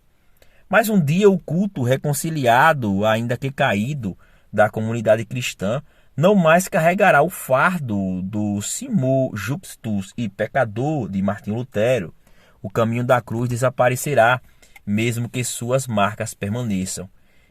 Mas 0.68 0.88
um 0.88 1.02
dia 1.02 1.28
o 1.28 1.38
culto 1.38 1.82
reconciliado, 1.82 3.04
ainda 3.04 3.37
que 3.37 3.50
caído, 3.50 4.16
da 4.52 4.68
comunidade 4.68 5.25
cristã 5.25 5.82
não 6.17 6.35
mais 6.35 6.69
carregará 6.69 7.23
o 7.23 7.31
fardo 7.31 8.23
do 8.23 8.61
simul 8.61 9.35
juxtus 9.37 10.12
e 10.17 10.29
pecador 10.29 11.09
de 11.09 11.23
Martim 11.23 11.52
Lutero. 11.52 12.14
O 12.62 12.69
caminho 12.69 13.05
da 13.05 13.21
cruz 13.21 13.49
desaparecerá, 13.49 14.40
mesmo 14.85 15.29
que 15.29 15.43
suas 15.43 15.87
marcas 15.87 16.35
permaneçam, 16.35 17.09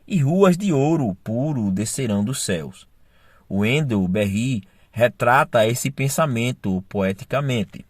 e 0.08 0.20
ruas 0.20 0.58
de 0.58 0.74
ouro 0.74 1.16
puro 1.24 1.72
descerão 1.72 2.24
dos 2.24 2.44
céus. 2.44 2.88
Wendell 3.50 4.08
Berry 4.08 4.64
retrata 4.92 5.66
esse 5.66 5.90
pensamento 5.90 6.84
poeticamente. 6.90 7.86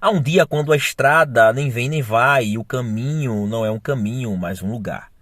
Há 0.00 0.10
um 0.10 0.20
dia 0.20 0.46
quando 0.46 0.72
a 0.72 0.76
estrada 0.76 1.52
nem 1.52 1.70
vem 1.70 1.88
nem 1.88 2.02
vai 2.02 2.44
e 2.44 2.58
o 2.58 2.64
caminho 2.64 3.46
não 3.46 3.64
é 3.64 3.70
um 3.70 3.80
caminho, 3.80 4.36
mas 4.36 4.62
um 4.62 4.70
lugar. 4.70 5.13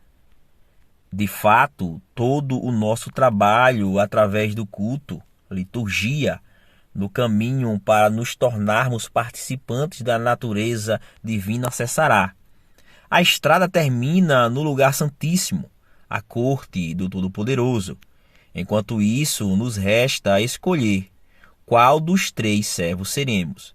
De 1.13 1.27
fato, 1.27 2.01
todo 2.15 2.59
o 2.59 2.73
nosso 2.73 3.11
trabalho 3.11 3.99
através 3.99 4.55
do 4.55 4.65
culto, 4.65 5.21
liturgia, 5.51 6.41
no 6.95 7.09
caminho 7.09 7.79
para 7.79 8.09
nos 8.09 8.35
tornarmos 8.35 9.09
participantes 9.09 10.01
da 10.01 10.19
natureza 10.19 10.99
divina 11.23 11.71
cessará. 11.71 12.33
A 13.11 13.21
estrada 13.21 13.69
termina 13.69 14.49
no 14.49 14.63
lugar 14.63 14.95
santíssimo, 14.95 15.71
a 16.09 16.23
corte 16.23 16.95
do 16.95 17.11
Todo-Poderoso. 17.11 17.99
Enquanto 18.55 19.03
isso, 19.03 19.55
nos 19.55 19.77
resta 19.77 20.41
escolher 20.41 21.11
qual 21.67 22.01
dos 22.01 22.31
três 22.31 22.67
servos 22.67 23.11
seremos. 23.11 23.75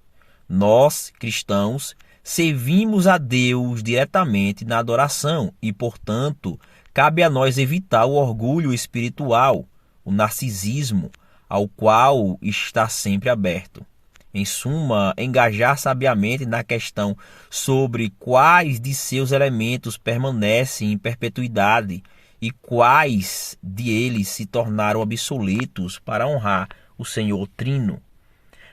Nós, 0.49 1.11
cristãos, 1.19 1.95
servimos 2.23 3.07
a 3.07 3.17
Deus 3.17 3.81
diretamente 3.81 4.65
na 4.65 4.79
adoração 4.79 5.53
e, 5.61 5.71
portanto, 5.71 6.59
cabe 6.97 7.21
a 7.21 7.29
nós 7.29 7.59
evitar 7.59 8.05
o 8.05 8.13
orgulho 8.13 8.73
espiritual, 8.73 9.67
o 10.03 10.11
narcisismo, 10.11 11.11
ao 11.47 11.67
qual 11.67 12.39
está 12.41 12.89
sempre 12.89 13.29
aberto. 13.29 13.85
Em 14.33 14.43
suma, 14.43 15.13
engajar 15.15 15.77
sabiamente 15.77 16.43
na 16.43 16.63
questão 16.63 17.15
sobre 17.51 18.11
quais 18.17 18.79
de 18.79 18.95
seus 18.95 19.31
elementos 19.31 19.95
permanecem 19.95 20.91
em 20.91 20.97
perpetuidade 20.97 22.01
e 22.41 22.49
quais 22.49 23.55
de 23.61 23.91
eles 23.91 24.27
se 24.29 24.47
tornaram 24.47 24.99
obsoletos 24.99 25.99
para 25.99 26.27
honrar 26.27 26.67
o 26.97 27.05
Senhor 27.05 27.47
Trino. 27.55 28.01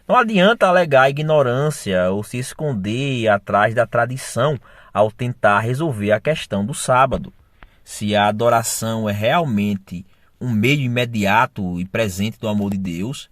Não 0.08 0.16
adianta 0.16 0.66
alegar 0.66 1.10
ignorância 1.10 2.10
ou 2.10 2.24
se 2.24 2.38
esconder 2.38 3.28
atrás 3.28 3.74
da 3.74 3.86
tradição 3.86 4.58
ao 4.94 5.10
tentar 5.10 5.60
resolver 5.60 6.12
a 6.12 6.20
questão 6.20 6.64
do 6.64 6.72
sábado 6.72 7.30
se 7.84 8.16
a 8.16 8.26
adoração 8.26 9.08
é 9.08 9.12
realmente 9.12 10.04
um 10.40 10.50
meio 10.50 10.80
imediato 10.80 11.78
e 11.78 11.84
presente 11.84 12.38
do 12.38 12.48
amor 12.48 12.72
de 12.72 12.78
Deus, 12.78 13.30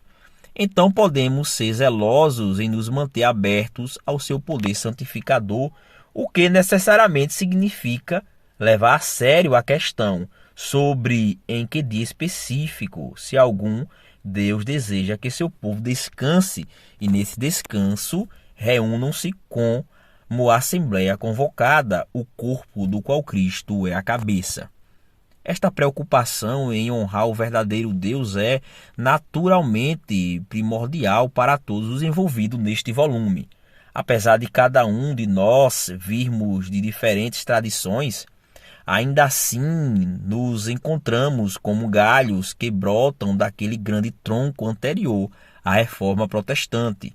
então 0.55 0.93
podemos 0.93 1.49
ser 1.49 1.73
zelosos 1.73 2.61
em 2.61 2.69
nos 2.69 2.89
manter 2.89 3.25
abertos 3.25 3.99
ao 4.05 4.19
seu 4.19 4.39
poder 4.39 4.75
santificador, 4.75 5.71
o 6.13 6.29
que 6.29 6.49
necessariamente 6.49 7.33
significa 7.33 8.23
levar 8.61 8.97
a 8.97 9.01
sério 9.01 9.55
a 9.55 9.63
questão 9.63 10.29
sobre 10.55 11.41
em 11.49 11.67
que 11.67 11.83
dia 11.83 12.03
específico, 12.05 13.15
se 13.17 13.39
algum, 13.39 13.87
Deus 14.23 14.65
deseja 14.65 15.19
que 15.19 15.31
seu 15.31 15.51
povo 15.51 15.81
descanse 15.81 16.67
e 17.01 17.09
nesse 17.09 17.41
descanso 17.41 18.29
reúnam-se 18.55 19.33
com 19.49 19.83
como 20.33 20.51
assembleia 20.51 21.15
convocada, 21.15 22.09
o 22.11 22.25
corpo 22.25 22.87
do 22.87 23.03
qual 23.03 23.23
Cristo 23.23 23.87
é 23.87 23.93
a 23.93 24.03
cabeça. 24.03 24.71
Esta 25.45 25.71
preocupação 25.71 26.73
em 26.73 26.91
honrar 26.91 27.27
o 27.27 27.35
verdadeiro 27.35 27.93
Deus 27.93 28.35
é 28.35 28.63
naturalmente 28.97 30.43
primordial 30.49 31.29
para 31.29 31.59
todos 31.59 31.91
os 31.91 32.03
envolvidos 32.03 32.59
neste 32.59 32.93
volume. 32.93 33.47
Apesar 33.93 34.39
de 34.39 34.49
cada 34.49 34.87
um 34.87 35.15
de 35.15 35.27
nós 35.27 35.91
virmos 35.99 36.71
de 36.71 36.81
diferentes 36.81 37.45
tradições, 37.45 38.25
ainda 38.87 39.25
assim 39.25 39.61
nos 39.61 40.67
encontramos 40.67 41.59
como 41.59 41.87
galhos 41.89 42.55
que 42.55 42.71
brotam 42.71 43.37
daquele 43.37 43.77
grande 43.77 44.11
tronco 44.11 44.67
anterior 44.67 45.31
à 45.63 45.75
reforma 45.75 46.27
protestante 46.27 47.15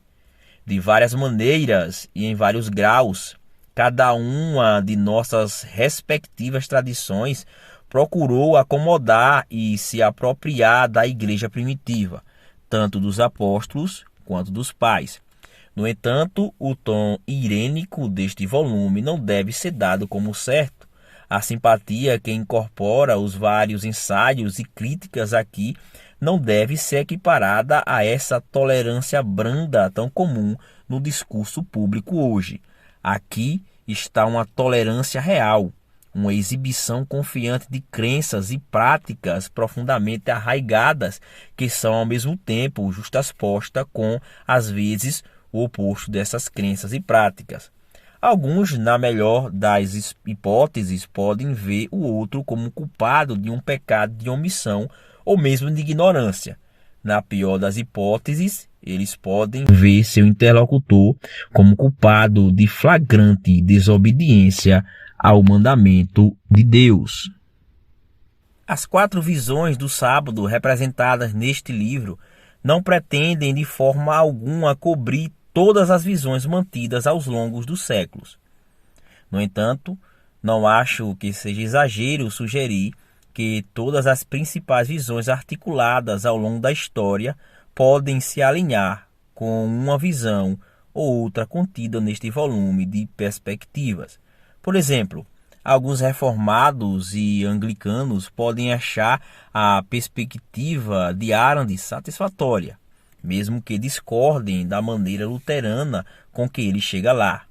de 0.67 0.81
várias 0.81 1.13
maneiras 1.13 2.09
e 2.13 2.25
em 2.25 2.35
vários 2.35 2.67
graus. 2.67 3.37
Cada 3.73 4.13
uma 4.13 4.81
de 4.81 4.97
nossas 4.97 5.61
respectivas 5.61 6.67
tradições 6.67 7.47
procurou 7.87 8.57
acomodar 8.57 9.45
e 9.49 9.77
se 9.77 10.01
apropriar 10.01 10.89
da 10.89 11.07
igreja 11.07 11.49
primitiva, 11.49 12.21
tanto 12.69 12.99
dos 12.99 13.17
apóstolos 13.17 14.03
quanto 14.25 14.51
dos 14.51 14.73
pais. 14.73 15.21
No 15.73 15.87
entanto, 15.87 16.53
o 16.59 16.75
tom 16.75 17.17
irênico 17.25 18.09
deste 18.09 18.45
volume 18.45 19.01
não 19.01 19.17
deve 19.17 19.53
ser 19.53 19.71
dado 19.71 20.05
como 20.05 20.35
certo. 20.35 20.85
A 21.29 21.39
simpatia 21.39 22.19
que 22.19 22.31
incorpora 22.31 23.17
os 23.17 23.35
vários 23.35 23.85
ensaios 23.85 24.59
e 24.59 24.65
críticas 24.65 25.33
aqui 25.33 25.75
não 26.19 26.39
deve 26.39 26.77
ser 26.77 26.97
equiparada 26.97 27.83
a 27.85 28.03
essa 28.03 28.41
tolerância 28.41 29.21
branda 29.21 29.89
tão 29.91 30.09
comum 30.09 30.55
no 30.87 30.99
discurso 30.99 31.63
público 31.63 32.17
hoje. 32.17 32.61
Aqui 33.03 33.63
está 33.87 34.25
uma 34.25 34.45
tolerância 34.45 35.21
real, 35.21 35.71
uma 36.13 36.33
exibição 36.33 37.05
confiante 37.05 37.67
de 37.69 37.79
crenças 37.79 38.51
e 38.51 38.57
práticas 38.57 39.47
profundamente 39.47 40.31
arraigadas 40.31 41.21
que 41.55 41.69
são 41.69 41.93
ao 41.93 42.05
mesmo 42.05 42.35
tempo 42.35 42.91
justasposta 42.91 43.85
com, 43.85 44.19
às 44.45 44.69
vezes, 44.69 45.23
o 45.51 45.63
oposto 45.63 46.09
dessas 46.09 46.49
crenças 46.49 46.91
e 46.91 46.99
práticas. 46.99 47.71
Alguns, 48.19 48.75
na 48.75 48.97
melhor 48.97 49.51
das 49.51 50.15
hipóteses, 50.25 51.05
podem 51.05 51.53
ver 51.53 51.87
o 51.91 52.01
outro 52.01 52.43
como 52.43 52.71
culpado 52.71 53.37
de 53.37 53.51
um 53.51 53.59
pecado 53.59 54.15
de 54.15 54.27
omissão 54.27 54.89
ou 55.27 55.37
mesmo 55.37 55.69
de 55.69 55.81
ignorância. 55.81 56.57
Na 57.03 57.21
pior 57.21 57.57
das 57.57 57.75
hipóteses, 57.75 58.69
eles 58.81 59.13
podem 59.13 59.65
ver 59.65 60.05
seu 60.05 60.25
interlocutor 60.25 61.17
como 61.53 61.75
culpado 61.75 62.49
de 62.49 62.65
flagrante 62.65 63.61
desobediência 63.61 64.85
ao 65.19 65.43
mandamento 65.43 66.33
de 66.49 66.63
Deus. 66.63 67.29
As 68.65 68.85
quatro 68.85 69.21
visões 69.21 69.75
do 69.75 69.89
sábado 69.89 70.45
representadas 70.45 71.33
neste 71.33 71.73
livro 71.73 72.17
não 72.63 72.81
pretendem 72.81 73.53
de 73.53 73.65
forma 73.65 74.15
alguma 74.15 74.77
cobrir 74.77 75.29
todas 75.53 75.91
as 75.91 76.05
visões 76.05 76.45
mantidas 76.45 77.05
aos 77.05 77.25
longos 77.25 77.65
dos 77.65 77.81
séculos. 77.81 78.39
No 79.29 79.41
entanto, 79.41 79.97
não 80.41 80.65
acho 80.65 81.13
que 81.15 81.33
seja 81.33 81.61
exagero 81.61 82.31
sugerir 82.31 82.93
que 83.37 83.63
todas 83.71 84.07
as 84.07 84.23
principais 84.23 84.87
visões 84.87 85.29
articuladas 85.29 86.25
ao 86.25 86.35
longo 86.35 86.59
da 86.59 86.71
história 86.71 87.37
podem 87.75 88.19
se 88.19 88.41
alinhar 88.41 89.07
com 89.35 89.63
uma 89.63 89.95
visão 89.95 90.57
ou 90.91 91.19
outra 91.19 91.45
contida 91.45 92.01
neste 92.01 92.31
volume 92.31 92.83
de 92.83 93.07
perspectivas. 93.15 94.19
Por 94.59 94.75
exemplo, 94.75 95.23
alguns 95.63 96.01
reformados 96.01 97.13
e 97.13 97.45
anglicanos 97.45 98.27
podem 98.27 98.73
achar 98.73 99.21
a 99.53 99.83
perspectiva 99.87 101.13
de 101.13 101.31
Arand 101.31 101.77
satisfatória, 101.77 102.79
mesmo 103.23 103.61
que 103.61 103.77
discordem 103.77 104.67
da 104.67 104.81
maneira 104.81 105.27
luterana 105.27 106.03
com 106.33 106.49
que 106.49 106.61
ele 106.61 106.81
chega 106.81 107.13
lá. 107.13 107.43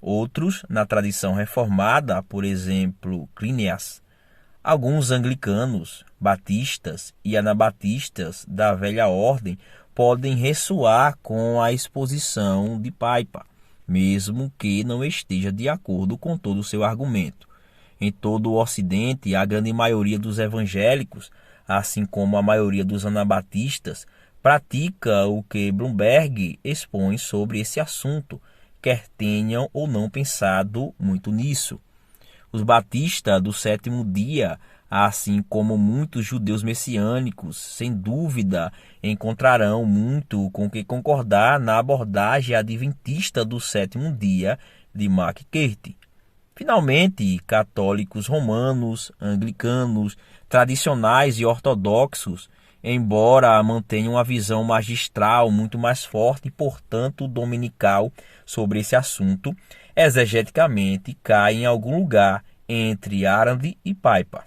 Outros, 0.00 0.64
na 0.70 0.86
tradição 0.86 1.34
reformada, 1.34 2.22
por 2.22 2.46
exemplo, 2.46 3.28
Clíneas, 3.36 4.00
Alguns 4.68 5.10
anglicanos, 5.10 6.04
batistas 6.20 7.14
e 7.24 7.38
anabatistas 7.38 8.44
da 8.46 8.74
velha 8.74 9.08
ordem 9.08 9.58
podem 9.94 10.36
ressoar 10.36 11.16
com 11.22 11.58
a 11.62 11.72
exposição 11.72 12.78
de 12.78 12.90
Paipa, 12.90 13.46
mesmo 13.88 14.52
que 14.58 14.84
não 14.84 15.02
esteja 15.02 15.50
de 15.50 15.70
acordo 15.70 16.18
com 16.18 16.36
todo 16.36 16.60
o 16.60 16.64
seu 16.64 16.84
argumento. 16.84 17.48
Em 17.98 18.12
todo 18.12 18.50
o 18.50 18.60
Ocidente, 18.60 19.34
a 19.34 19.42
grande 19.46 19.72
maioria 19.72 20.18
dos 20.18 20.38
evangélicos, 20.38 21.30
assim 21.66 22.04
como 22.04 22.36
a 22.36 22.42
maioria 22.42 22.84
dos 22.84 23.06
anabatistas, 23.06 24.06
pratica 24.42 25.24
o 25.24 25.42
que 25.44 25.72
Bloomberg 25.72 26.58
expõe 26.62 27.16
sobre 27.16 27.58
esse 27.58 27.80
assunto, 27.80 28.38
quer 28.82 29.06
tenham 29.16 29.70
ou 29.72 29.86
não 29.86 30.10
pensado 30.10 30.94
muito 31.00 31.32
nisso. 31.32 31.80
Os 32.50 32.62
batistas 32.62 33.42
do 33.42 33.52
sétimo 33.52 34.04
dia, 34.04 34.58
assim 34.90 35.42
como 35.42 35.76
muitos 35.76 36.24
judeus 36.24 36.62
messiânicos, 36.62 37.58
sem 37.58 37.92
dúvida 37.92 38.72
encontrarão 39.02 39.84
muito 39.84 40.50
com 40.50 40.70
que 40.70 40.82
concordar 40.82 41.60
na 41.60 41.78
abordagem 41.78 42.56
adventista 42.56 43.44
do 43.44 43.60
sétimo 43.60 44.10
dia 44.10 44.58
de 44.94 45.06
McCarthy. 45.06 45.96
Finalmente, 46.56 47.38
católicos 47.46 48.26
romanos, 48.26 49.12
anglicanos, 49.20 50.16
tradicionais 50.48 51.38
e 51.38 51.44
ortodoxos, 51.44 52.48
embora 52.82 53.62
mantenham 53.62 54.14
uma 54.14 54.24
visão 54.24 54.64
magistral 54.64 55.50
muito 55.50 55.78
mais 55.78 56.04
forte 56.04 56.48
e, 56.48 56.50
portanto, 56.50 57.28
dominical 57.28 58.10
sobre 58.44 58.80
esse 58.80 58.96
assunto, 58.96 59.54
exegeticamente 59.98 61.18
cai 61.24 61.54
em 61.54 61.66
algum 61.66 61.98
lugar 61.98 62.44
entre 62.68 63.26
Arand 63.26 63.74
e 63.84 63.92
Paipa. 63.92 64.44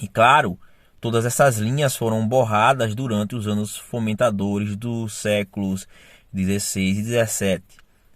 E 0.00 0.06
claro, 0.06 0.56
todas 1.00 1.26
essas 1.26 1.58
linhas 1.58 1.96
foram 1.96 2.26
borradas 2.28 2.94
durante 2.94 3.34
os 3.34 3.48
anos 3.48 3.76
fomentadores 3.76 4.76
dos 4.76 5.14
séculos 5.14 5.88
16 6.32 6.98
e 6.98 7.02
17. 7.02 7.64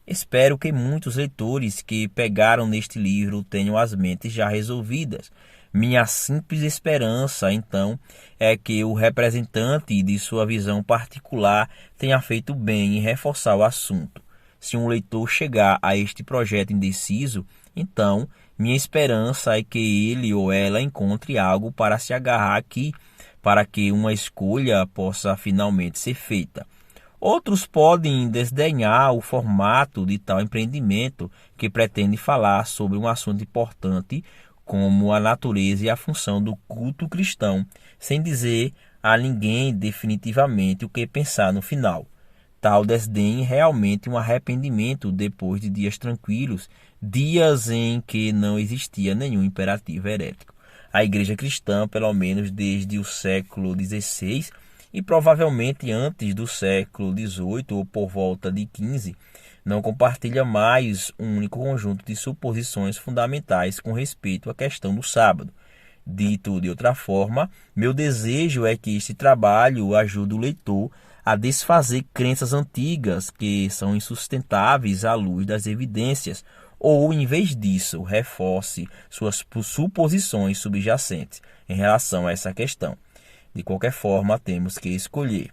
Espero 0.07 0.57
que 0.57 0.71
muitos 0.71 1.17
leitores 1.17 1.83
que 1.83 2.07
pegaram 2.07 2.69
neste 2.69 3.01
livro 3.01 3.43
tenham 3.43 3.77
as 3.77 3.93
mentes 3.93 4.33
já 4.33 4.49
resolvidas, 4.49 5.33
Minha 5.73 6.07
simples 6.07 6.63
esperança, 6.63 7.53
então, 7.53 7.99
é 8.39 8.57
que 8.57 8.85
o 8.85 8.95
representante 8.95 10.05
de 10.05 10.21
sua 10.21 10.47
visão 10.47 10.85
particular 10.85 11.69
tenha 11.99 12.21
feito 12.21 12.55
bem 12.55 12.99
em 12.99 13.01
reforçar 13.01 13.57
o 13.57 13.65
assunto. 13.65 14.24
Se 14.65 14.79
um 14.79 14.89
leitor 14.89 15.29
chegar 15.29 15.79
a 15.83 15.95
este 15.95 16.23
projeto 16.23 16.73
indeciso, 16.73 17.45
então 17.77 18.27
minha 18.59 18.75
esperança 18.75 19.59
é 19.59 19.63
que 19.63 20.11
ele 20.11 20.33
ou 20.33 20.51
ela 20.51 20.81
encontre 20.81 21.37
algo 21.37 21.71
para 21.71 21.99
se 21.99 22.15
agarrar 22.15 22.57
aqui, 22.57 22.91
para 23.43 23.67
que 23.67 23.93
uma 23.93 24.11
escolha 24.11 24.87
possa 24.87 25.37
finalmente 25.37 25.99
ser 25.99 26.15
feita. 26.15 26.67
Outros 27.21 27.67
podem 27.67 28.31
desdenhar 28.31 29.13
o 29.13 29.21
formato 29.21 30.07
de 30.07 30.17
tal 30.17 30.41
empreendimento 30.41 31.31
que 31.59 31.69
pretende 31.69 32.17
falar 32.17 32.67
sobre 32.67 32.97
um 32.97 33.07
assunto 33.07 33.43
importante 33.43 34.25
como 34.65 35.13
a 35.13 35.21
natureza 35.21 35.85
e 35.85 35.91
a 35.91 35.97
função 35.97 36.43
do 36.43 36.57
culto 36.67 37.07
cristão, 37.07 37.67
sem 37.99 38.23
dizer 38.23 38.73
a 39.03 39.15
ninguém 39.19 39.75
definitivamente 39.75 40.87
o 40.87 40.89
que 40.89 41.07
pensar 41.07 41.53
no 41.53 41.61
final. 41.61 42.07
Tal 42.65 42.83
desdém 42.83 43.43
realmente 43.43 44.09
um 44.09 44.17
arrependimento 44.17 45.13
depois 45.13 45.61
de 45.61 45.69
dias 45.69 45.99
tranquilos, 45.99 46.67
dias 47.01 47.69
em 47.69 48.01
que 48.01 48.33
não 48.33 48.59
existia 48.59 49.15
nenhum 49.15 49.45
imperativo 49.45 50.09
herético. 50.09 50.55
A 50.91 51.05
igreja 51.05 51.37
cristã, 51.37 51.87
pelo 51.87 52.11
menos 52.15 52.51
desde 52.51 52.99
o 52.99 53.05
século 53.05 53.79
XVI 53.79 54.47
e 54.95 55.03
provavelmente 55.03 55.93
antes 55.93 56.35
do 56.35 56.47
século 56.47 57.13
XVIII 57.13 57.67
ou 57.73 57.85
por 57.85 58.09
volta 58.09 58.51
de 58.51 58.67
XV, 58.75 59.15
não 59.63 59.83
compartilha 59.83 60.43
mais 60.43 61.13
um 61.19 61.37
único 61.37 61.61
conjunto 61.61 62.03
de 62.03 62.17
suposições 62.17 62.97
fundamentais 62.97 63.79
com 63.79 63.93
respeito 63.93 64.49
à 64.49 64.55
questão 64.55 64.95
do 64.95 65.03
sábado. 65.03 65.53
Dito 66.07 66.59
de 66.63 66.71
outra 66.71 66.95
forma, 66.95 67.51
meu 67.77 67.93
desejo 67.93 68.65
é 68.65 68.75
que 68.75 68.97
este 68.97 69.13
trabalho 69.13 69.95
ajude 69.95 70.33
o 70.33 70.39
leitor 70.39 70.91
a 71.25 71.37
desfazer 71.37 72.05
crenças 72.13 72.53
antigas 72.53 73.31
que 73.31 73.71
são 73.71 73.97
insustentáveis 73.97 75.05
à 75.05 75.15
luz 75.15 75.47
das 75.47 75.67
evidências, 75.67 76.45
ou, 76.79 77.13
em 77.15 77.25
vez 77.25 77.57
disso, 77.57 78.03
reforce 78.03 78.87
suas 79.09 79.43
suposições 79.63 80.59
subjacentes 80.59 81.41
em 81.69 81.75
relação 81.75 82.27
a 82.27 82.33
essa 82.33 82.53
questão. 82.53 82.97
De 83.55 83.63
qualquer 83.63 83.93
forma, 83.93 84.39
temos 84.39 84.77
que 84.77 84.91
escolher. 84.91 85.51